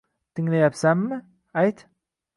[0.33, 1.17] Tinglayapsanmi,
[1.61, 1.77] ayt